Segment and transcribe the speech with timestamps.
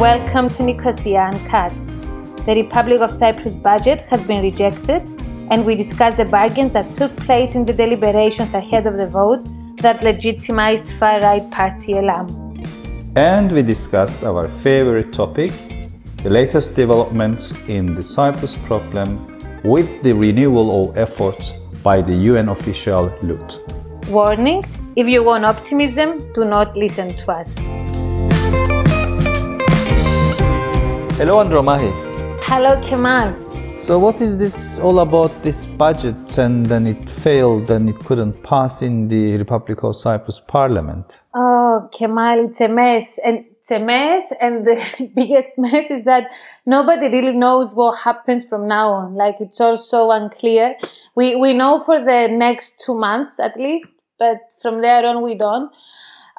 [0.00, 1.74] Welcome to Nicosia Uncut.
[2.46, 5.02] The Republic of Cyprus budget has been rejected,
[5.50, 9.44] and we discuss the bargains that took place in the deliberations ahead of the vote
[9.82, 12.28] that legitimized far right party Elam.
[13.14, 15.52] And we discussed our favorite topic
[16.22, 19.20] the latest developments in the Cyprus problem
[19.64, 23.60] with the renewal of efforts by the UN official Lute.
[24.08, 24.64] Warning
[24.96, 27.58] if you want optimism, do not listen to us.
[31.20, 31.92] Hello, Andromachi.
[32.44, 33.34] Hello, Kemal.
[33.76, 35.30] So, what is this all about?
[35.42, 40.40] This budget, and then it failed, and it couldn't pass in the Republic of Cyprus
[40.40, 41.20] Parliament.
[41.34, 44.32] Oh, Kemal, it's a mess, and it's a mess.
[44.40, 46.32] And the biggest mess is that
[46.64, 49.14] nobody really knows what happens from now on.
[49.14, 50.76] Like it's all so unclear.
[51.14, 55.34] We we know for the next two months at least, but from there on we
[55.34, 55.70] don't.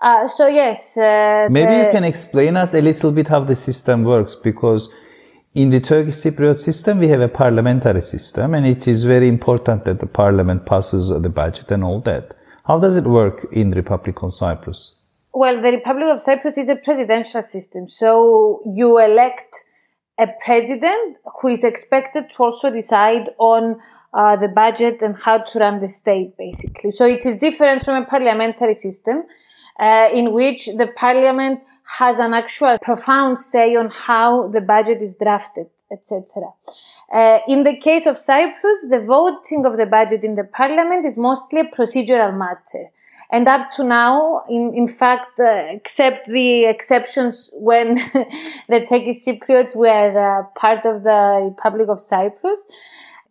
[0.02, 0.98] Uh, so yes.
[0.98, 4.92] Uh, Maybe the, you can explain us a little bit how the system works because
[5.54, 9.86] in the Turkish Cypriot system we have a parliamentary system and it is very important
[9.86, 12.34] that the parliament passes the budget and all that.
[12.66, 14.96] How does it work in the Republic of Cyprus?
[15.34, 19.64] Well, the Republic of Cyprus is a presidential system, so you elect
[20.20, 23.80] a president who is expected to also decide on
[24.14, 26.92] uh, the budget and how to run the state, basically.
[26.92, 29.24] So it is different from a parliamentary system
[29.82, 31.60] uh, in which the parliament
[31.98, 36.24] has an actual profound say on how the budget is drafted, etc.
[37.12, 41.18] Uh, in the case of Cyprus, the voting of the budget in the parliament is
[41.18, 42.92] mostly a procedural matter.
[43.32, 47.96] And up to now, in, in fact, uh, except the exceptions when
[48.68, 52.66] the Turkish Cypriots were uh, part of the Republic of Cyprus,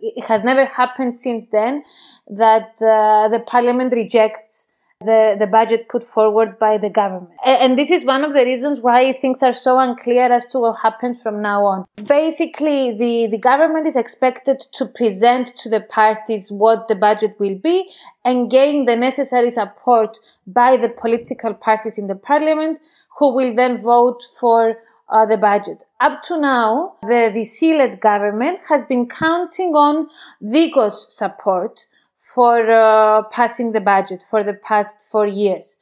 [0.00, 1.84] it has never happened since then
[2.26, 4.69] that uh, the parliament rejects
[5.00, 7.30] the, the budget put forward by the government.
[7.44, 10.80] And this is one of the reasons why things are so unclear as to what
[10.80, 11.86] happens from now on.
[12.06, 17.54] Basically, the, the government is expected to present to the parties what the budget will
[17.56, 17.90] be
[18.26, 22.78] and gain the necessary support by the political parties in the parliament
[23.18, 24.76] who will then vote for
[25.08, 25.84] uh, the budget.
[25.98, 30.08] Up to now, the, the CLED government has been counting on
[30.44, 31.86] DIKO's support
[32.20, 35.78] for uh, passing the budget for the past four years.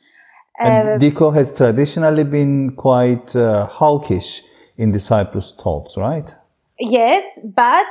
[0.60, 4.42] And uh, DIKO has traditionally been quite uh, hawkish
[4.76, 6.34] in the Cyprus talks, right?
[6.80, 7.86] Yes, but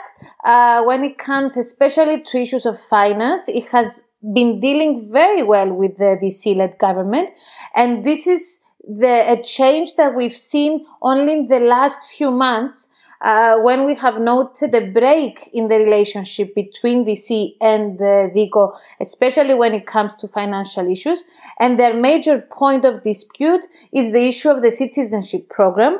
[0.45, 5.73] uh, when it comes especially to issues of finance, it has been dealing very well
[5.73, 7.31] with the, the CLED government.
[7.75, 12.89] And this is the, a change that we've seen only in the last few months
[13.21, 18.77] uh, when we have noted a break in the relationship between DISY and the DIKO,
[18.99, 21.23] especially when it comes to financial issues.
[21.59, 25.99] And their major point of dispute is the issue of the citizenship program,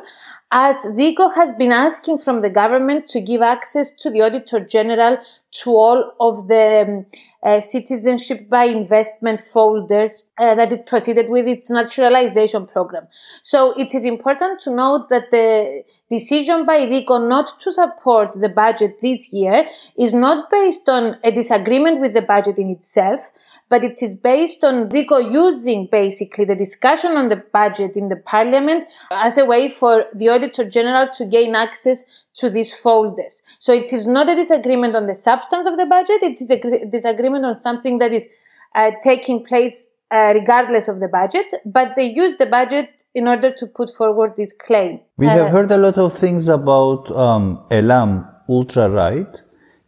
[0.50, 5.18] as DIKO has been asking from the government to give access to the Auditor General
[5.50, 7.04] to all of the um,
[7.42, 13.06] uh, citizenship by investment folders uh, that it proceeded with its naturalization program.
[13.42, 18.48] So it is important to note that the decision by DIKO not to support the
[18.48, 19.66] budget this year
[19.98, 23.30] is not based on a disagreement with the budget in itself,
[23.68, 28.16] but it is based on DIKO using basically the discussion on the budget in the
[28.16, 32.04] parliament as a way for the Auditor General to gain access
[32.34, 33.42] to these folders.
[33.58, 36.86] So it is not a disagreement on the substance of the budget, it is a
[36.86, 38.28] disagreement on something that is
[38.74, 43.50] uh, taking place uh, regardless of the budget, but they use the budget in order
[43.50, 45.00] to put forward this claim.
[45.16, 49.42] We uh, have heard a lot of things about um, Elam ultra right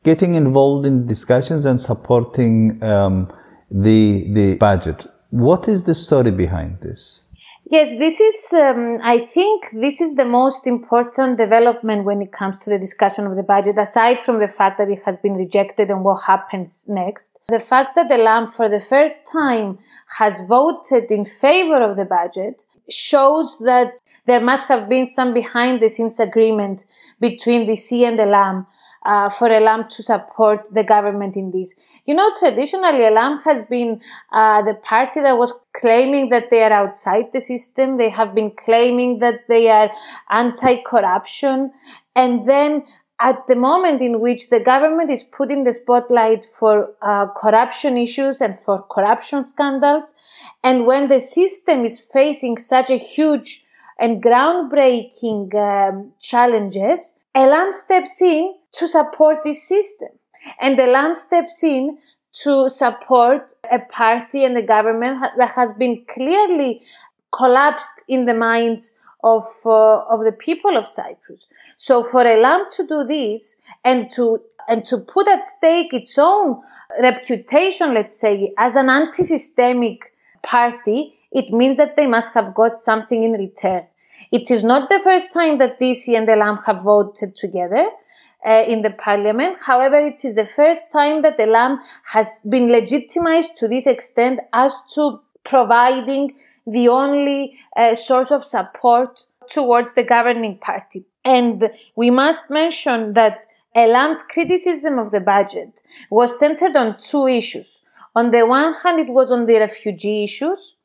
[0.04, 3.32] getting involved in discussions and supporting um,
[3.70, 5.06] the the budget.
[5.30, 7.20] What is the story behind this?
[7.70, 12.58] Yes, this is, um, I think this is the most important development when it comes
[12.58, 15.88] to the discussion of the budget, aside from the fact that it has been rejected
[15.88, 17.38] and what happens next.
[17.48, 19.78] The fact that the Elam for the first time
[20.18, 23.92] has voted in favor of the budget shows that
[24.26, 26.84] there must have been some behind the scenes agreement
[27.20, 28.66] between the C and the Elam
[29.04, 31.74] uh, for Elam to support the government in this.
[32.04, 34.00] You know, traditionally, Elam has been
[34.32, 37.96] uh, the party that was claiming that they are outside the system.
[37.96, 39.90] They have been claiming that they are
[40.28, 41.72] anti-corruption.
[42.14, 42.84] And then
[43.20, 48.40] at the moment in which the government is putting the spotlight for uh, corruption issues
[48.40, 50.14] and for corruption scandals,
[50.64, 53.64] and when the system is facing such a huge
[53.98, 60.08] and groundbreaking um, challenges, Elam steps in to support this system.
[60.60, 61.98] And the Elam steps in
[62.42, 66.80] to support a party and a government that has been clearly
[67.32, 71.46] collapsed in the minds of uh, of the people of Cyprus.
[71.76, 76.62] So for Elam to do this and to and to put at stake its own
[77.00, 83.22] reputation, let's say, as an anti-systemic party, it means that they must have got something
[83.22, 83.84] in return.
[84.30, 87.88] It is not the first time that DISY and Elam have voted together.
[88.42, 89.54] Uh, in the parliament.
[89.66, 91.78] However, it is the first time that Elam
[92.14, 96.34] has been legitimized to this extent as to providing
[96.66, 101.04] the only uh, source of support towards the governing party.
[101.22, 103.44] And we must mention that
[103.74, 107.82] Elam's criticism of the budget was centered on two issues.
[108.16, 110.76] On the one hand, it was on the refugee issues,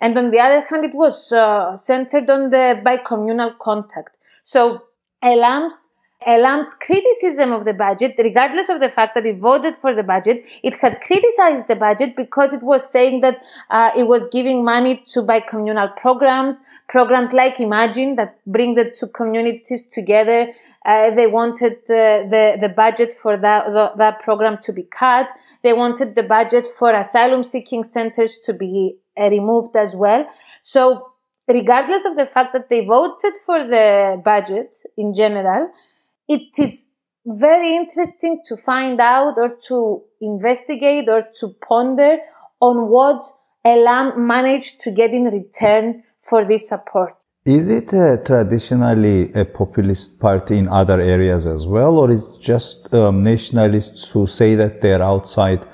[0.00, 4.16] and on the other hand, it was uh, centered on the bicommunal contact.
[4.42, 4.84] So
[5.22, 5.91] Elam's
[6.26, 10.44] Elam's criticism of the budget, regardless of the fact that it voted for the budget,
[10.62, 15.02] it had criticized the budget because it was saying that uh, it was giving money
[15.06, 20.52] to bi-communal programs, programs like Imagine that bring the two communities together.
[20.84, 25.30] Uh, they wanted uh, the the budget for that the, that program to be cut.
[25.62, 30.26] They wanted the budget for asylum-seeking centers to be uh, removed as well.
[30.60, 31.12] So
[31.48, 35.70] regardless of the fact that they voted for the budget in general,
[36.28, 36.86] it is
[37.24, 42.18] very interesting to find out or to investigate or to ponder
[42.60, 43.22] on what
[43.64, 47.14] Elam managed to get in return for this support.
[47.44, 52.40] Is it uh, traditionally a populist party in other areas as well, or is it
[52.40, 55.66] just um, nationalists who say that they're outside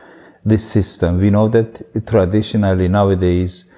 [0.44, 1.18] this system?
[1.20, 3.70] We know that traditionally nowadays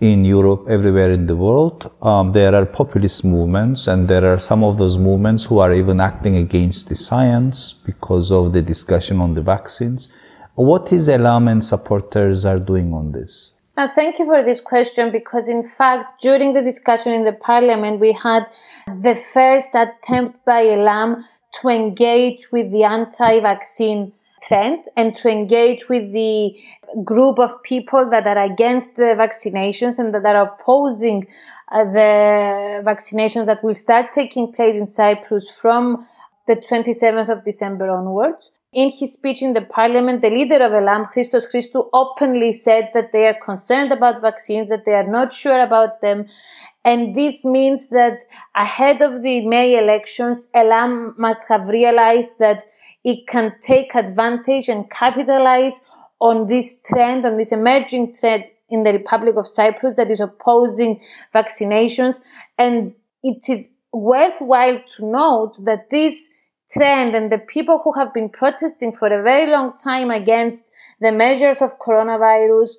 [0.00, 4.64] in Europe, everywhere in the world, um, there are populist movements, and there are some
[4.64, 9.34] of those movements who are even acting against the science because of the discussion on
[9.34, 10.10] the vaccines.
[10.54, 13.54] What is Elam and supporters are doing on this?
[13.76, 18.00] Now, thank you for this question because, in fact, during the discussion in the parliament,
[18.00, 18.46] we had
[18.86, 21.22] the first attempt by Elam
[21.60, 26.56] to engage with the anti-vaccine trend and to engage with the
[27.04, 31.26] group of people that are against the vaccinations and that are opposing
[31.72, 36.04] uh, the vaccinations that will start taking place in Cyprus from
[36.50, 38.58] the 27th of December onwards.
[38.72, 43.12] In his speech in the parliament, the leader of Elam, Christos Christou, openly said that
[43.12, 46.26] they are concerned about vaccines, that they are not sure about them.
[46.84, 48.24] And this means that
[48.54, 52.64] ahead of the May elections, Elam must have realized that
[53.04, 55.82] it can take advantage and capitalize
[56.20, 61.00] on this trend, on this emerging trend in the Republic of Cyprus that is opposing
[61.34, 62.22] vaccinations.
[62.58, 66.30] And it is worthwhile to note that this
[66.72, 70.68] trend and the people who have been protesting for a very long time against
[71.00, 72.70] the measures of coronavirus,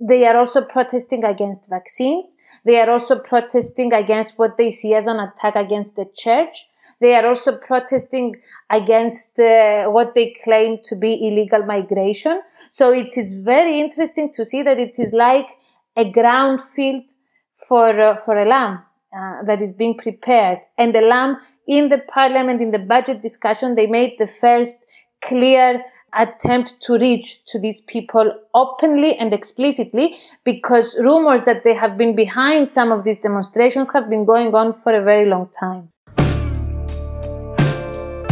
[0.00, 2.36] they are also protesting against vaccines.
[2.64, 6.68] They are also protesting against what they see as an attack against the church.
[7.00, 8.36] They are also protesting
[8.70, 12.42] against uh, what they claim to be illegal migration.
[12.70, 15.48] So it is very interesting to see that it is like
[15.96, 17.04] a ground field
[17.52, 18.84] for, uh, for Elam.
[19.10, 20.58] Uh, that is being prepared.
[20.76, 21.38] And Elam
[21.68, 24.84] in the parliament, in the budget discussion, they made the first
[25.20, 25.84] clear
[26.14, 32.16] attempt to reach to these people openly and explicitly because rumors that they have been
[32.16, 35.90] behind some of these demonstrations have been going on for a very long time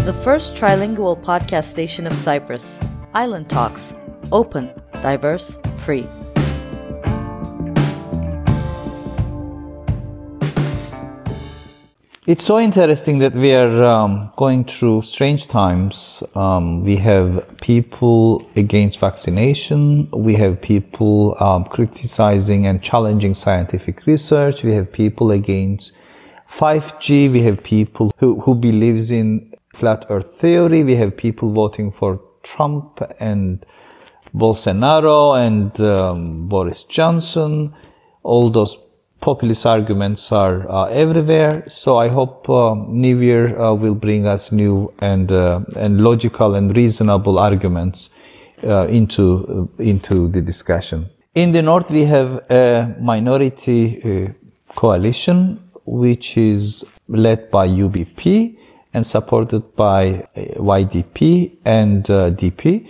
[0.07, 2.79] the first trilingual podcast station of Cyprus,
[3.13, 3.93] Island Talks,
[4.31, 4.71] open,
[5.03, 6.07] diverse, free.
[12.29, 16.25] It's so interesting that we are um, going through strange times.
[16.35, 20.11] Um, we have people against vaccination.
[20.11, 24.65] We have people um, criticizing and challenging scientific research.
[24.65, 25.97] We have people against
[26.49, 27.31] 5G.
[27.31, 30.83] We have people who, who believes in flat earth theory.
[30.83, 33.65] We have people voting for Trump and
[34.35, 37.73] Bolsonaro and um, Boris Johnson.
[38.25, 38.77] All those
[39.21, 41.65] populist arguments are uh, everywhere.
[41.69, 46.55] So I hope uh, New Year uh, will bring us new and uh, and logical
[46.55, 48.11] and reasonable arguments
[48.65, 51.11] uh, into uh, into the discussion.
[51.35, 54.33] In the north, we have a minority
[54.75, 58.57] coalition which is led by UBP
[58.95, 62.89] and supported by YDP and uh, DP.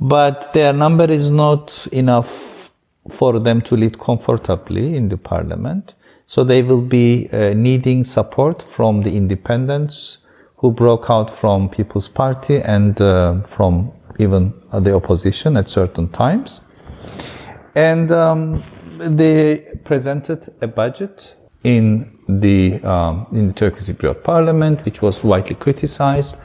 [0.00, 2.63] But their number is not enough
[3.10, 5.94] for them to lead comfortably in the parliament.
[6.26, 10.18] So they will be uh, needing support from the independents
[10.56, 16.62] who broke out from People's Party and uh, from even the opposition at certain times.
[17.74, 18.62] And um,
[18.98, 25.56] they presented a budget in the um, in the Turkish Cypriot parliament, which was widely
[25.56, 26.38] criticized.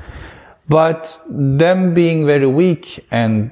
[0.68, 3.52] But them being very weak and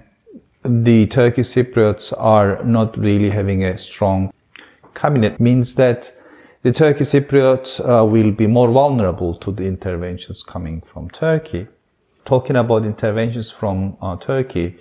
[0.67, 4.31] the Turkish Cypriots are not really having a strong
[4.93, 6.11] cabinet means that
[6.63, 11.67] the Turkish Cypriots uh, will be more vulnerable to the interventions coming from Turkey.
[12.25, 14.77] Talking about interventions from uh, Turkey,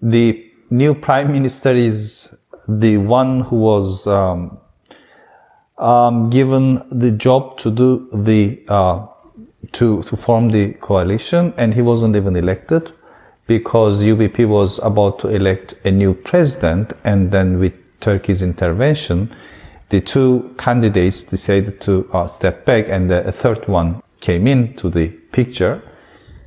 [0.00, 4.58] the new prime minister is the one who was um,
[5.78, 9.06] um, given the job to do the uh,
[9.72, 12.92] to to form the coalition, and he wasn't even elected
[13.46, 19.34] because UBP was about to elect a new president, and then with Turkey's intervention,
[19.88, 25.08] the two candidates decided to uh, step back, and a third one came into the
[25.32, 25.82] picture.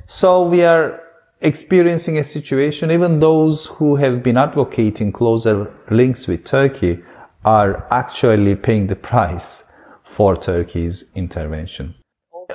[0.06, 1.00] So we are
[1.40, 7.02] experiencing a situation, even those who have been advocating closer links with Turkey
[7.44, 9.64] are actually paying the price
[10.04, 11.94] for Turkey's intervention.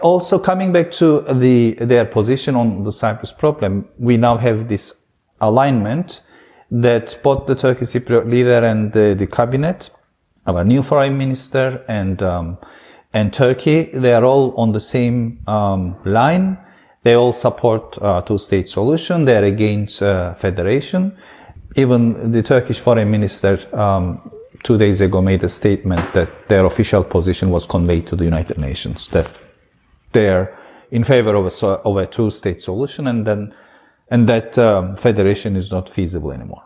[0.01, 5.05] Also, coming back to the, their position on the Cyprus problem, we now have this
[5.41, 6.21] alignment
[6.71, 9.89] that both the Turkish Cypriot leader and the, the cabinet,
[10.45, 12.57] our new foreign minister and um,
[13.13, 16.57] and Turkey, they are all on the same um, line.
[17.03, 19.23] They all support uh, two-state solution.
[19.23, 21.15] They are against uh, federation.
[21.77, 24.19] Even the Turkish foreign minister um,
[24.63, 28.57] two days ago made a statement that their official position was conveyed to the United
[28.57, 29.27] Nations that
[30.15, 30.47] they're
[30.97, 33.41] in favor of a, of a two-state solution and then
[34.13, 36.63] and that um, federation is not feasible anymore.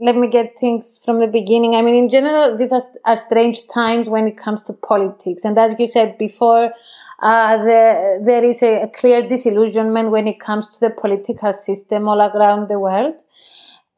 [0.00, 1.74] Let me get things from the beginning.
[1.74, 5.44] I mean, in general, these are, are strange times when it comes to politics.
[5.44, 6.72] And as you said before,
[7.20, 12.08] uh, the, there is a, a clear disillusionment when it comes to the political system
[12.08, 13.16] all around the world.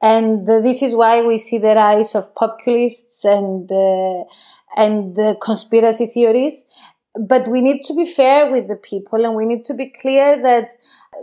[0.01, 4.25] And uh, this is why we see the rise of populists and, uh,
[4.77, 6.65] and uh, conspiracy theories.
[7.19, 10.41] But we need to be fair with the people and we need to be clear
[10.43, 10.71] that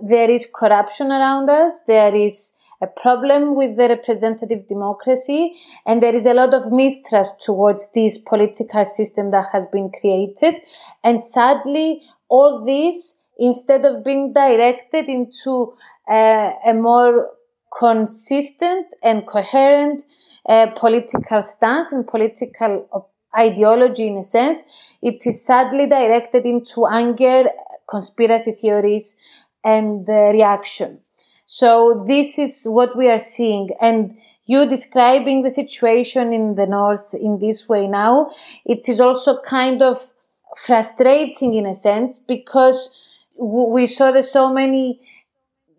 [0.03, 1.81] there is corruption around us.
[1.87, 5.53] There is a problem with the representative democracy
[5.85, 10.55] and there is a lot of mistrust towards this political system that has been created.
[11.03, 15.73] And sadly, all this, instead of being directed into
[16.09, 17.29] a more
[17.77, 20.03] consistent and coherent
[20.47, 24.63] uh, political stance and political ideology in a sense,
[25.01, 27.45] it is sadly directed into anger,
[27.87, 29.15] conspiracy theories,
[29.63, 30.99] and uh, reaction.
[31.45, 33.69] So this is what we are seeing.
[33.79, 38.31] And you describing the situation in the north in this way now,
[38.65, 40.11] it is also kind of
[40.55, 42.91] frustrating in a sense because
[43.39, 44.99] we saw that so many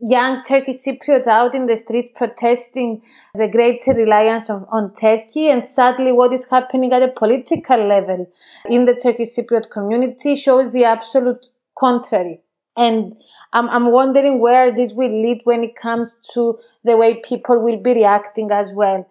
[0.01, 3.03] young Turkish Cypriots out in the streets protesting
[3.35, 5.49] the greater reliance on, on, Turkey.
[5.49, 8.31] And sadly, what is happening at a political level
[8.69, 12.41] in the Turkish Cypriot community shows the absolute contrary.
[12.77, 13.19] And
[13.53, 17.79] I'm, I'm wondering where this will lead when it comes to the way people will
[17.79, 19.09] be reacting as well.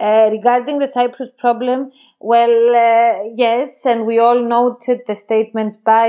[0.00, 6.08] Uh, regarding the Cyprus problem, well, uh, yes, and we all noted the statements by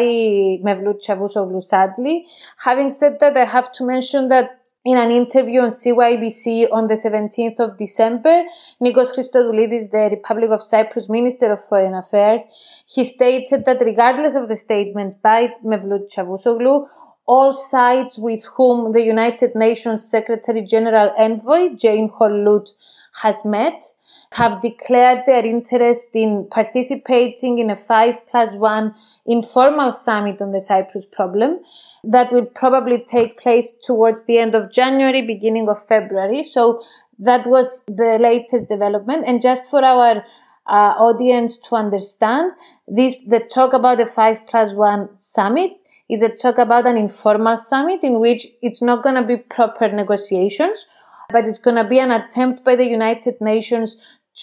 [0.64, 2.26] Mevlut Çavuşoğlu sadly.
[2.58, 6.96] Having said that, I have to mention that in an interview on CYBC on the
[6.96, 8.46] 17th of December,
[8.82, 12.44] Nikos Christodoulidis, the Republic of Cyprus Minister of Foreign Affairs,
[12.88, 16.88] he stated that regardless of the statements by Mevlut Çavuşoğlu,
[17.28, 22.72] all sides with whom the United Nations Secretary General Envoy Jane Holl Lute
[23.22, 23.84] has met
[24.34, 28.94] have declared their interest in participating in a five plus one
[29.26, 31.60] informal summit on the Cyprus problem
[32.04, 36.44] that will probably take place towards the end of January, beginning of February.
[36.44, 36.82] So
[37.20, 39.26] that was the latest development.
[39.28, 40.24] And just for our
[40.66, 42.54] uh, audience to understand,
[42.88, 45.72] this, the talk about the five plus one summit
[46.10, 49.90] is a talk about an informal summit in which it's not going to be proper
[49.92, 50.86] negotiations
[51.32, 53.98] but it's going to be an attempt by the United Nations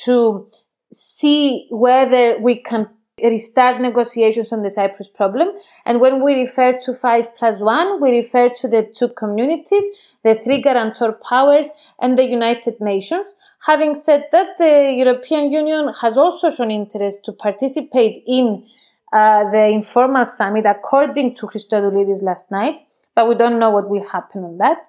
[0.05, 0.47] to
[0.93, 2.89] see whether we can
[3.23, 5.49] restart negotiations on the Cyprus problem.
[5.85, 9.85] And when we refer to five plus one, we refer to the two communities,
[10.23, 13.35] the three guarantor powers and the United Nations.
[13.67, 18.67] Having said that, the European Union has also shown interest to participate in
[19.13, 22.81] uh, the informal summit according to Christodoulidis last night,
[23.15, 24.87] but we don't know what will happen on that.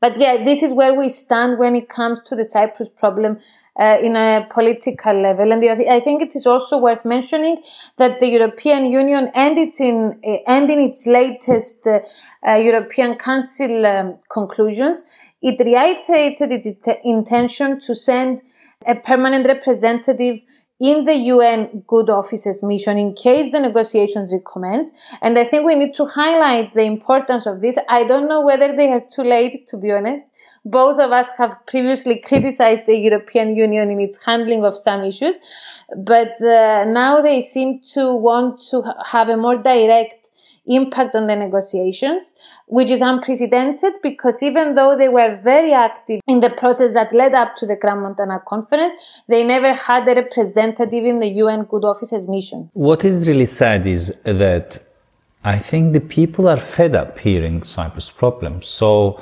[0.00, 3.38] But yeah, this is where we stand when it comes to the Cyprus problem
[3.78, 5.52] uh, in a political level.
[5.52, 7.62] And I think it is also worth mentioning
[7.96, 12.00] that the European Union and its in uh, and in its latest uh,
[12.46, 15.04] uh, European Council um, conclusions,
[15.42, 16.66] it reiterated its
[17.04, 18.42] intention to send
[18.86, 20.38] a permanent representative
[20.80, 24.92] in the UN good offices mission in case the negotiations recommence.
[25.20, 27.76] And I think we need to highlight the importance of this.
[27.88, 30.24] I don't know whether they are too late, to be honest.
[30.64, 35.40] Both of us have previously criticized the European Union in its handling of some issues,
[35.96, 40.17] but uh, now they seem to want to have a more direct
[40.68, 42.34] impact on the negotiations,
[42.66, 47.34] which is unprecedented because even though they were very active in the process that led
[47.34, 48.94] up to the Crans-Montana Conference,
[49.28, 52.70] they never had a representative in the UN Good Offices mission.
[52.74, 54.78] What is really sad is that
[55.44, 58.66] I think the people are fed up hearing Cyprus problems.
[58.66, 59.20] So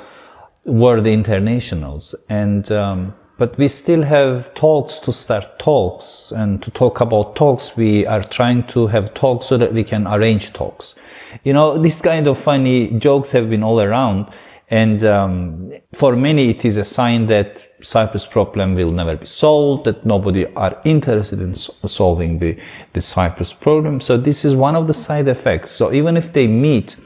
[0.65, 6.71] were the internationals and um, but we still have talks to start talks and to
[6.71, 10.95] talk about talks we are trying to have talks so that we can arrange talks.
[11.43, 14.27] You know this kind of funny jokes have been all around
[14.69, 19.85] and um, for many it is a sign that cyprus problem will never be solved
[19.85, 22.57] that nobody are interested in solving the,
[22.93, 24.01] the cyprus problem.
[24.01, 25.71] So this is one of the side effects.
[25.71, 26.97] So even if they meet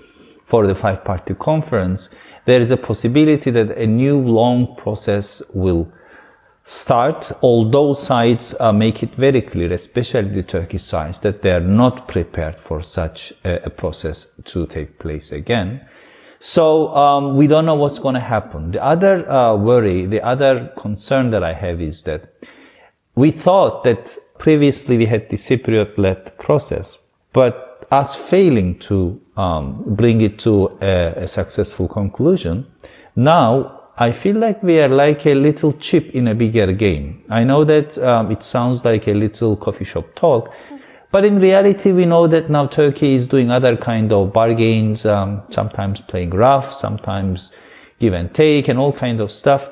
[0.45, 2.09] for the five party conference
[2.45, 5.91] there is a possibility that a new long process will
[6.63, 11.59] start, although sides uh, make it very clear, especially the Turkish sides, that they are
[11.59, 15.81] not prepared for such a, a process to take place again.
[16.39, 18.71] So um, we don't know what's going to happen.
[18.71, 22.33] The other uh, worry, the other concern that I have is that
[23.15, 26.97] we thought that previously we had the Cypriot-led process,
[27.33, 32.65] but us failing to um, bring it to a, a successful conclusion,
[33.15, 37.23] now I feel like we are like a little chip in a bigger game.
[37.29, 40.51] I know that um, it sounds like a little coffee shop talk,
[41.11, 45.43] but in reality, we know that now Turkey is doing other kind of bargains, um,
[45.49, 47.51] sometimes playing rough, sometimes
[47.99, 49.69] give and take, and all kind of stuff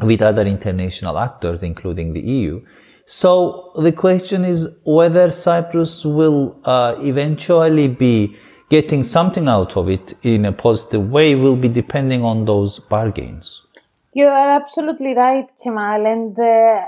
[0.00, 2.64] with other international actors, including the EU.
[3.04, 8.38] So the question is whether Cyprus will uh, eventually be
[8.70, 13.66] getting something out of it in a positive way will be depending on those bargains.
[14.14, 16.06] You are absolutely right, Kemal.
[16.06, 16.84] And uh,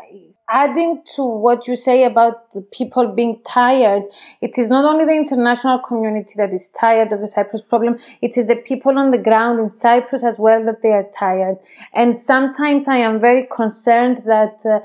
[0.49, 4.05] adding to what you say about the people being tired,
[4.41, 8.37] it is not only the international community that is tired of the Cyprus problem, it
[8.37, 11.59] is the people on the ground in Cyprus as well that they are tired.
[11.93, 14.81] And sometimes I am very concerned that uh,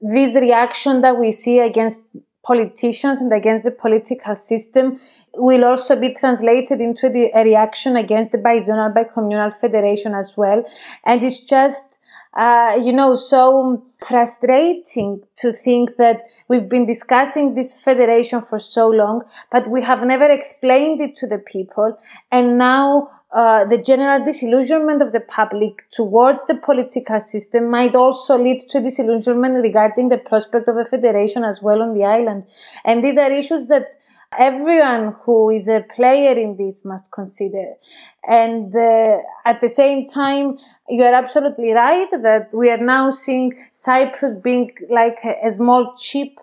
[0.00, 2.04] this reaction that we see against
[2.50, 4.98] politicians and against the political system
[5.36, 10.64] will also be translated into the, a reaction against the bizonal bicommunal federation as well.
[11.04, 11.98] And it's just,
[12.34, 18.88] uh, you know, so frustrating to think that we've been discussing this federation for so
[18.88, 21.96] long, but we have never explained it to the people.
[22.32, 28.36] And now uh, the general disillusionment of the public towards the political system might also
[28.36, 32.44] lead to disillusionment regarding the prospect of a federation as well on the island.
[32.84, 33.86] And these are issues that
[34.36, 37.74] everyone who is a player in this must consider.
[38.26, 43.54] And uh, at the same time, you are absolutely right that we are now seeing
[43.70, 46.38] Cyprus being like a, a small chip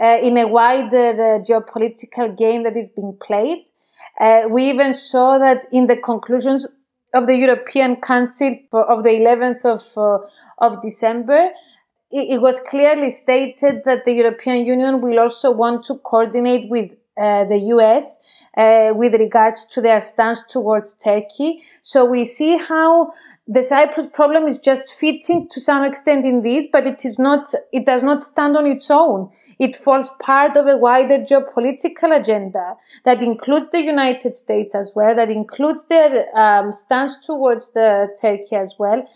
[0.00, 3.64] uh, in a wider uh, geopolitical game that is being played.
[4.20, 6.66] Uh, we even saw that in the conclusions
[7.14, 10.26] of the European Council for, of the 11th of, uh,
[10.58, 11.50] of December,
[12.10, 16.92] it, it, was clearly stated that the European Union will also want to coordinate with
[17.18, 18.18] uh, the US
[18.56, 21.62] uh, with regards to their stance towards Turkey.
[21.82, 23.12] So we see how
[23.48, 27.44] the Cyprus problem is just fitting to some extent in this, but it is not,
[27.72, 29.30] it does not stand on its own.
[29.60, 35.14] It forms part of a wider geopolitical agenda that includes the United States as well,
[35.14, 39.06] that includes their um, stance towards the Turkey as well.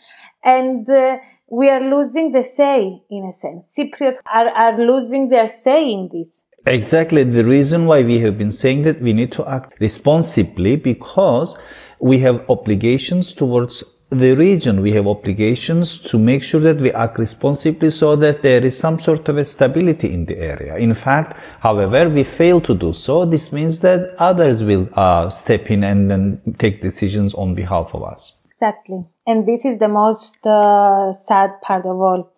[0.44, 3.76] And uh, we are losing the say in a sense.
[3.76, 6.46] Cypriots are, are losing their say in this.
[6.66, 11.58] Exactly the reason why we have been saying that we need to act responsibly because
[11.98, 17.18] we have obligations towards the region, we have obligations to make sure that we act
[17.18, 20.76] responsibly so that there is some sort of a stability in the area.
[20.76, 23.24] In fact, however, we fail to do so.
[23.24, 28.02] This means that others will uh, step in and then take decisions on behalf of
[28.02, 28.42] us.
[28.46, 29.04] Exactly.
[29.26, 32.32] And this is the most uh, sad part of all.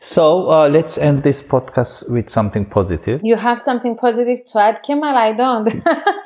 [0.00, 3.20] So uh, let's end this podcast with something positive.
[3.24, 5.16] You have something positive to add, Kemal?
[5.16, 5.68] I don't.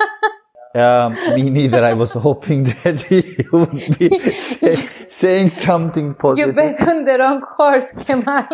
[0.77, 1.83] Um, me neither.
[1.83, 4.75] I was hoping that you would be say,
[5.09, 6.47] saying something positive.
[6.49, 8.45] You bet on the wrong horse, Kemal.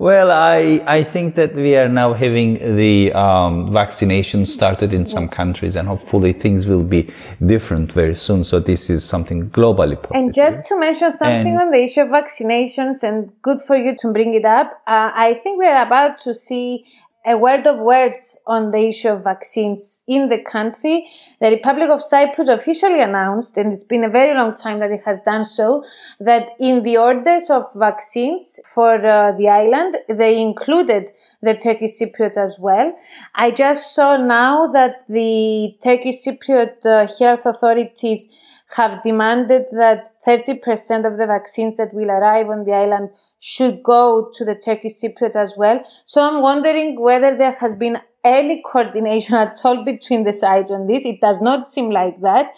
[0.00, 5.28] Well, I, I think that we are now having the um, vaccination started in some
[5.28, 7.12] countries, and hopefully things will be
[7.44, 8.42] different very soon.
[8.42, 10.16] So this is something globally positive.
[10.24, 13.94] And just to mention something And- on the issue of vaccinations, and good for you
[13.96, 16.86] to bring it up, uh, I think we're about to see
[17.26, 21.06] a word of words on the issue of vaccines in the country.
[21.40, 25.02] The Republic of Cyprus officially announced, and it's been a very long time that it
[25.04, 25.84] has done so,
[26.18, 31.10] that in the orders of vaccines for uh, the island, they included
[31.42, 32.96] the Turkish Cypriots as well.
[33.34, 38.32] I just saw now that the Turkish Cypriot uh, health authorities
[38.76, 44.30] have demanded that 30% of the vaccines that will arrive on the island should go
[44.32, 45.82] to the Turkish Cypriots as well.
[46.04, 50.86] So I'm wondering whether there has been any coordination at all between the sides on
[50.86, 51.04] this.
[51.04, 52.52] It does not seem like that.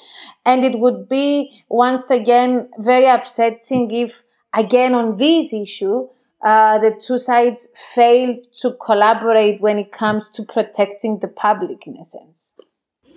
[0.44, 6.08] And it would be once again very upsetting if again on this issue,
[6.44, 11.96] uh, the two sides fail to collaborate when it comes to protecting the public in
[11.96, 12.54] a sense.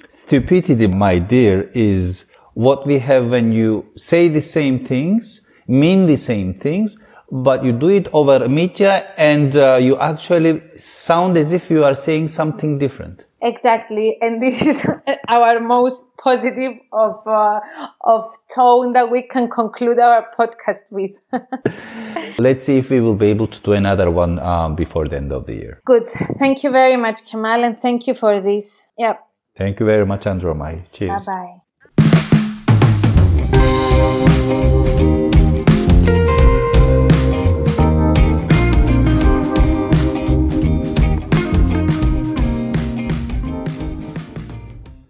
[0.08, 6.18] Stupidity, my dear, is what we have when you say the same things, mean the
[6.18, 6.98] same things,
[7.32, 11.96] but you do it over media and uh, you actually sound as if you are
[11.96, 13.26] saying something different.
[13.42, 14.90] Exactly, and this is
[15.28, 17.60] our most positive of uh,
[18.02, 21.12] of tone that we can conclude our podcast with.
[22.40, 25.32] Let's see if we will be able to do another one um, before the end
[25.32, 25.82] of the year.
[25.86, 26.08] Good.
[26.08, 28.90] Thank you very much, Kemal, and thank you for this.
[28.98, 29.18] Yeah.
[29.56, 30.92] Thank you very much, Andromai.
[30.92, 31.26] Cheers.
[31.26, 31.65] Bye bye.